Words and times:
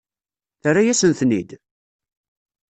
Terra-yasen-ten-id? 0.61 1.49